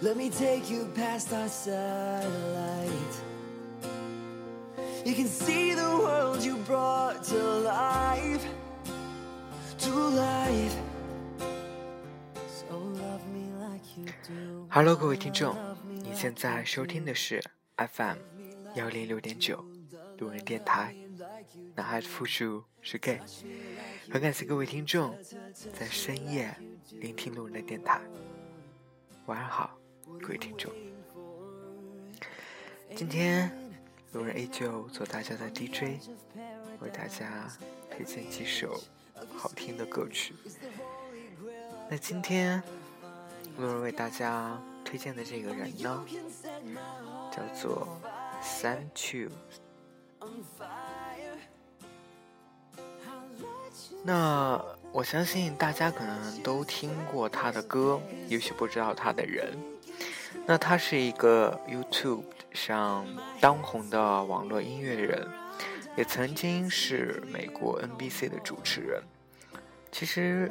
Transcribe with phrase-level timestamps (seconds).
[0.00, 3.22] let me take you past our satellite.
[5.04, 8.46] You can see the world you brought to life,
[9.78, 10.76] to life.
[12.48, 14.68] So love me like you do.
[14.70, 17.42] Hello，各位听众，你现在收听的是
[17.76, 18.18] FM
[18.74, 19.64] 幺零六点九
[20.18, 20.94] 路人电台，
[21.74, 23.20] 男孩的复数是 gay，
[24.10, 25.16] 很感谢各位听众
[25.72, 26.54] 在深夜
[27.00, 28.00] 聆听路人的电台。
[29.26, 29.67] 晚上好，
[30.20, 30.70] 各位听众，
[32.94, 33.50] 今天
[34.12, 36.00] 路人依旧做大家的 DJ，
[36.80, 37.48] 为大家
[37.90, 38.78] 推荐几首
[39.36, 40.34] 好听的歌曲。
[41.88, 42.62] 那今天
[43.56, 46.04] 路人为大家推荐的这个人呢，
[47.30, 47.88] 叫做
[48.42, 49.30] Sam Chu。
[54.04, 54.62] 那
[54.92, 59.56] 我相信大家可能都听过他的歌，也许不知道他的人。
[60.50, 63.06] 那他是一个 YouTube 上
[63.38, 65.28] 当红的网络音乐人，
[65.94, 69.02] 也曾经是美国 NBC 的主持人。
[69.92, 70.50] 其实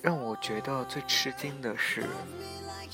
[0.00, 2.02] 让我觉得最吃惊的是，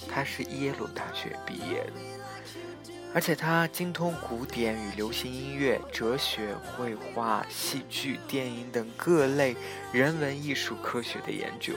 [0.08, 9.54] 他是耶鲁大学毕业的，而且他精通古典与流行音乐、哲学、绘画、戏剧、电影等各类
[9.92, 11.72] 人文艺术科学的研究，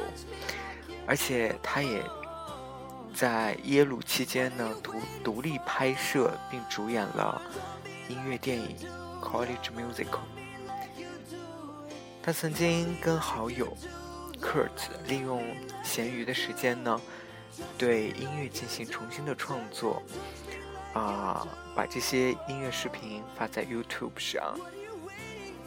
[1.06, 2.04] 而且他也
[3.18, 7.42] 在耶鲁期间呢独独立拍摄并主演了
[8.08, 8.78] 音乐电影
[9.20, 10.06] 《College Musical》。
[12.22, 13.76] 他曾经跟好友
[14.40, 14.70] Kurt
[15.08, 15.44] 利用
[15.84, 17.02] 闲余的时间呢，
[17.76, 20.04] 对音乐进行重新的创作，
[20.94, 24.56] 啊、把这些音乐视频发在 YouTube 上，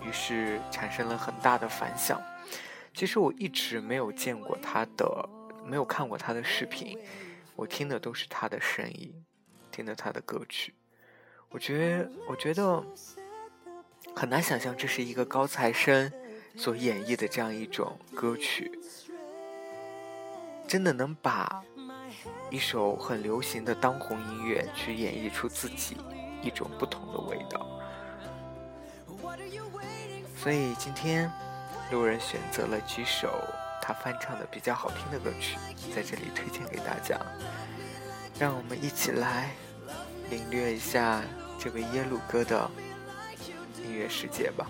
[0.06, 2.22] 于是产生了很大的反响。
[2.94, 5.28] 其实我一直没有见过他的，
[5.66, 6.96] 没有看过他的视频，
[7.56, 9.24] 我听的都是他的声音，
[9.70, 10.74] 听的他的歌曲。
[11.50, 12.84] 我觉得，我觉得
[14.14, 16.10] 很难想象这是一个高材生
[16.56, 18.70] 所演绎的这样一种歌曲，
[20.66, 21.62] 真的能把
[22.50, 25.96] 一首很流行的当红音乐去演绎出自己
[26.42, 27.66] 一种不同的味道。
[30.36, 31.30] 所以今天
[31.90, 33.28] 路人选择了几首
[33.90, 35.56] 他翻唱的比较好听的歌曲，
[35.92, 37.18] 在这里推荐给大家，
[38.38, 39.50] 让我们一起来
[40.30, 41.20] 领略一下
[41.58, 42.70] 这位耶鲁哥的
[43.82, 44.64] 音乐世界吧。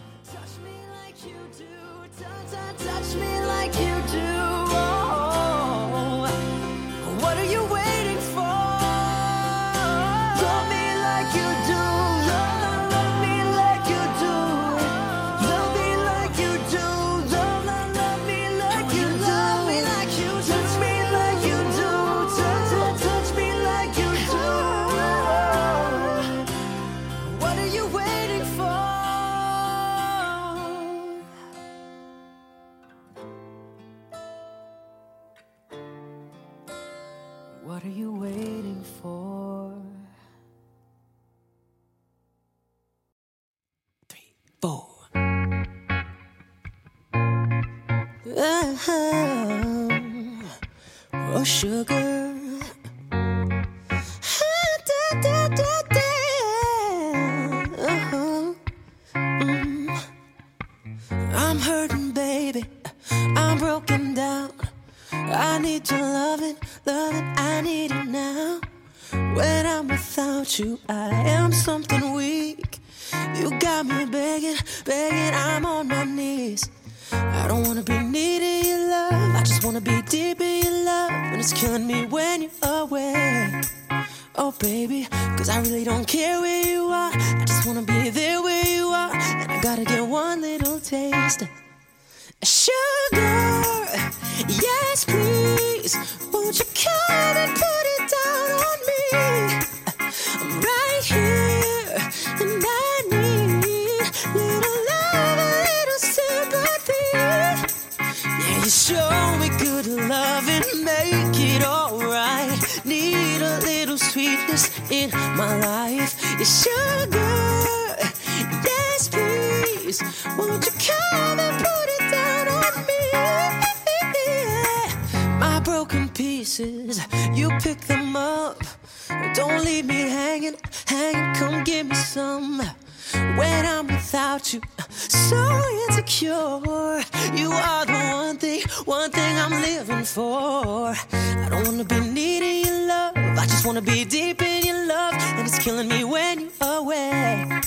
[136.30, 137.36] Insecure.
[137.36, 140.94] You are the one thing, one thing I'm living for.
[141.12, 143.16] I don't wanna be needing your love.
[143.16, 145.14] I just wanna be deep in your love.
[145.14, 147.60] And it's killing me when you're away.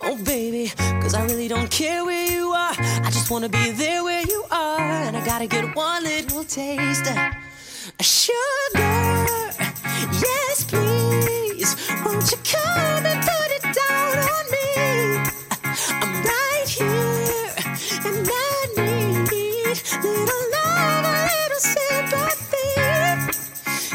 [0.00, 2.74] Oh, baby, cause I really don't care where you are.
[2.78, 4.80] I just wanna be there where you are.
[4.80, 9.26] And I gotta get one little taste of sugar.
[10.26, 11.76] Yes, please.
[12.04, 13.53] Won't you come and put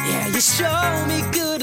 [0.09, 1.61] Yeah, you show me good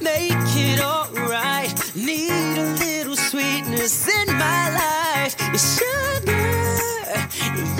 [0.00, 1.72] make it alright.
[1.94, 5.34] Need a little sweetness in my life.
[5.56, 6.48] Sugar,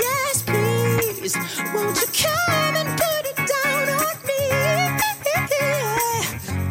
[0.04, 1.36] yes, please.
[1.74, 4.42] Won't you come and put it down on me?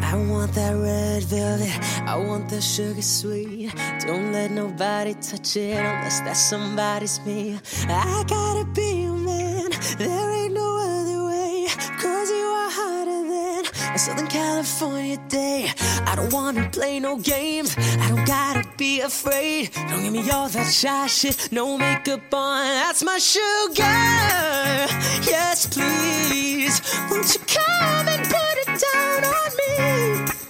[0.02, 1.76] I want that red velvet.
[2.08, 3.72] I want that sugar sweet.
[4.06, 7.58] Don't let nobody touch it unless that somebody's me.
[7.88, 9.70] I gotta be man.
[9.98, 11.66] There ain't no other way.
[12.02, 13.60] Cause you are hotter than
[13.94, 15.68] a Southern California day.
[16.10, 17.76] I don't wanna play no games.
[18.04, 19.70] I don't gotta be afraid.
[19.88, 21.48] Don't give me all that shy shit.
[21.50, 22.64] No makeup on.
[22.82, 23.98] That's my sugar.
[25.34, 26.76] Yes, please.
[27.10, 30.45] Won't you come and put it down on me?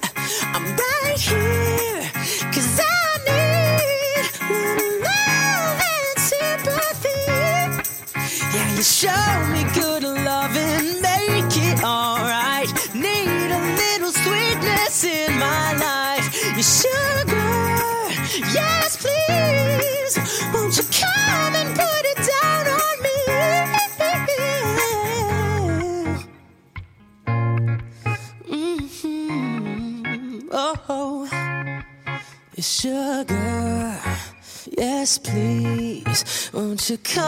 [36.87, 36.99] Please.
[37.03, 37.26] Come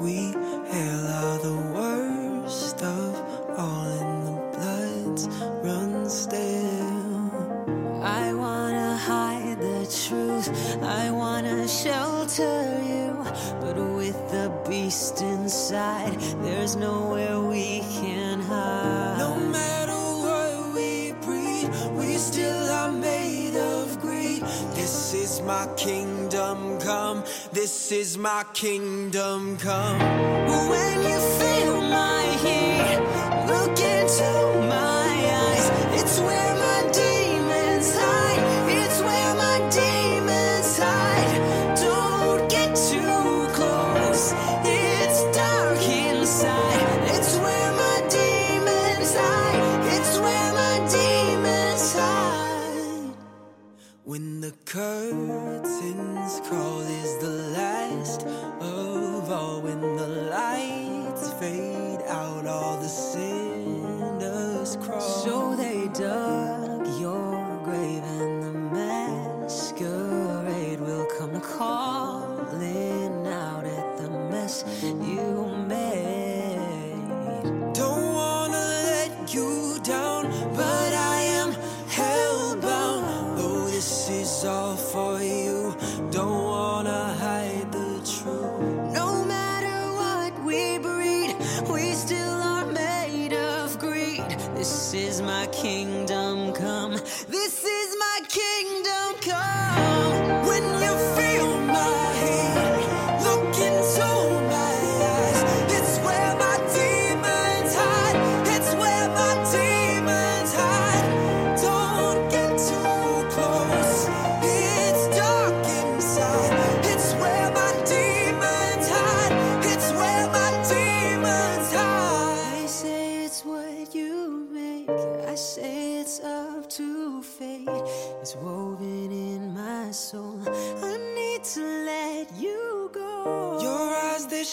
[0.00, 0.32] we
[0.72, 3.14] hail are the worst of
[3.58, 5.28] all, and the bloods
[5.62, 8.02] run still.
[8.02, 10.48] I wanna hide the truth,
[10.82, 13.16] I wanna shelter you,
[13.60, 19.18] but with the beast inside, there's nowhere we can hide.
[19.18, 24.42] No matter what we breathe, we still are made of greed.
[24.74, 30.13] This is my kingdom come, this is my kingdom come.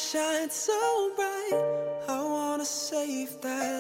[0.02, 1.54] shine so bright.
[2.10, 3.71] I wanna save that.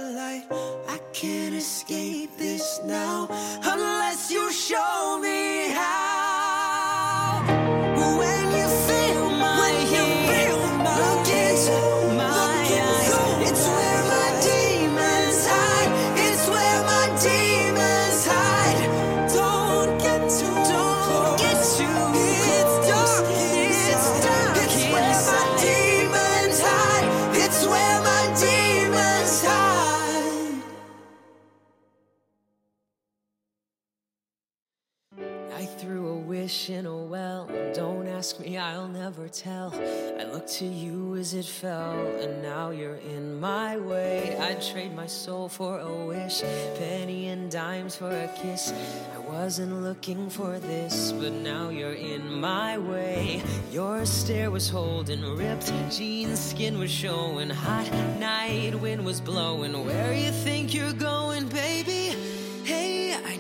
[39.31, 39.73] Tell.
[40.19, 44.38] I looked to you as it fell, and now you're in my way.
[44.38, 46.41] I'd trade my soul for a wish,
[46.77, 48.73] penny and dimes for a kiss.
[49.15, 53.41] I wasn't looking for this, but now you're in my way.
[53.71, 59.85] Your stare was holding, ripped jeans, skin was showing, hot night wind was blowing.
[59.85, 61.20] Where you think you're going,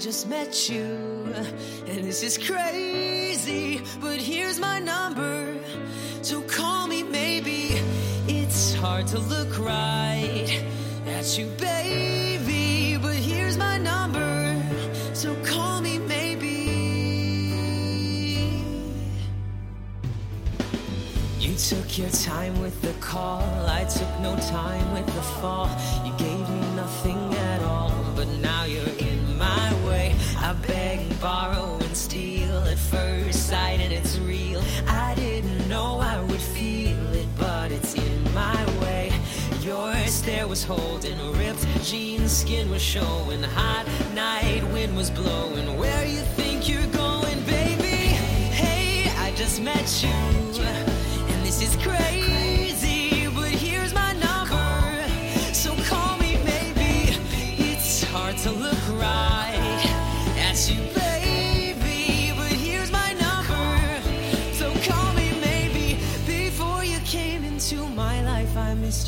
[0.01, 1.31] just met you,
[1.85, 3.83] and this is crazy.
[4.01, 5.55] But here's my number,
[6.23, 7.79] so call me maybe.
[8.27, 10.63] It's hard to look right
[11.05, 12.97] at you, baby.
[12.99, 14.59] But here's my number,
[15.13, 16.47] so call me maybe.
[21.39, 25.69] You took your time with the call, I took no time with the fall.
[26.03, 29.10] You gave me nothing at all, but now you're.
[30.51, 34.61] I beg, borrow, and steal at first sight, and it's real.
[34.85, 39.13] I didn't know I would feel it, but it's in my way.
[39.61, 45.77] Your stare was holding, ripped jeans, skin was showing, hot night wind was blowing.
[45.79, 48.11] Where you think you're going, baby?
[48.51, 53.25] Hey, I just met you, and this is crazy.
[53.33, 53.93] But here's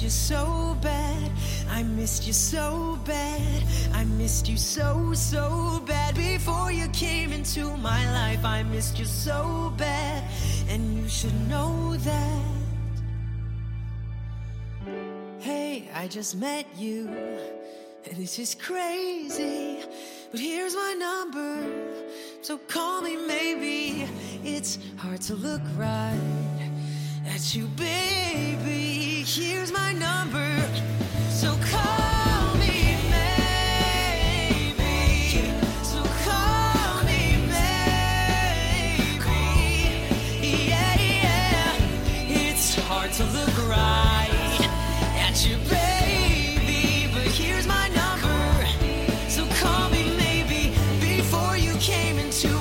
[0.04, 1.32] you so bad.
[1.70, 3.64] I missed you so bad.
[3.94, 6.16] I missed you so, so bad.
[6.16, 10.24] Before you came into my life, I missed you so bad.
[10.68, 12.46] And you should know that.
[15.40, 17.08] Hey, I just met you,
[18.06, 19.80] and this is crazy.
[20.32, 21.66] But here's my number,
[22.42, 24.06] so call me maybe.
[24.44, 26.70] It's hard to look right
[27.28, 28.93] at you, baby.
[29.36, 30.48] Here's my number,
[31.32, 34.78] so call me maybe.
[35.82, 39.10] So call me maybe.
[40.70, 41.74] Yeah, yeah.
[42.30, 44.70] It's hard to look right
[45.18, 47.10] at you, baby.
[47.12, 48.68] But here's my number,
[49.30, 50.76] so call me maybe.
[51.02, 52.53] Before you came into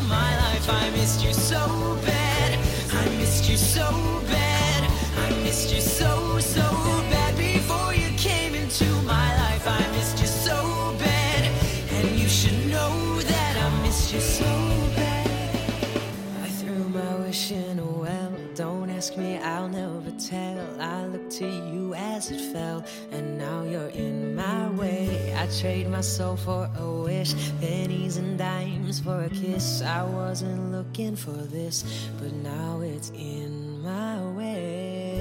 [21.47, 25.35] you as it fell, and now you're in my way.
[25.37, 29.83] I trade my soul for a wish, pennies and dimes for a kiss.
[29.83, 31.85] I wasn't looking for this,
[32.19, 35.12] but now it's in my way.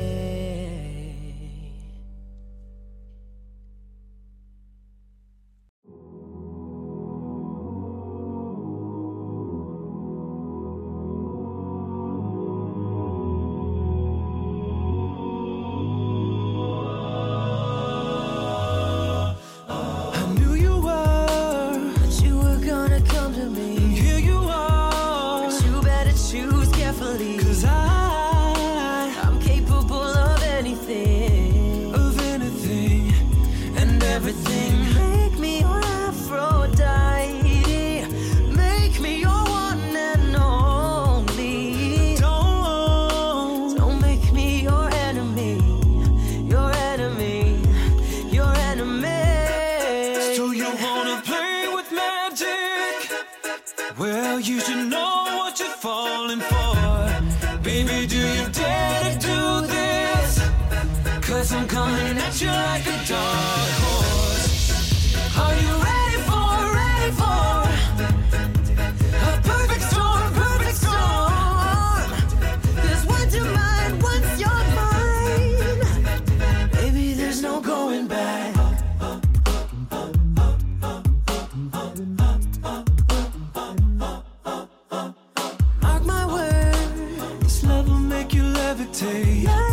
[88.93, 89.70] You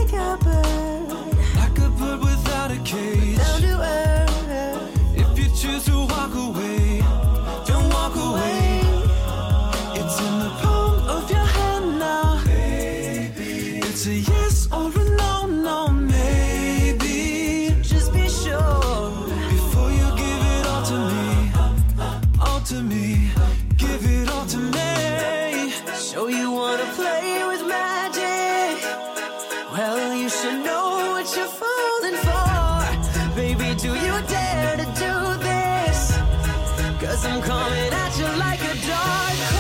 [37.09, 39.58] Cause I'm coming at you like a dog.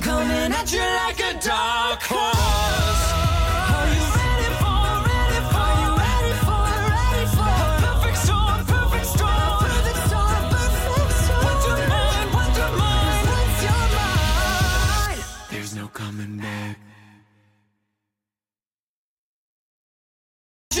[0.00, 1.19] Coming at you like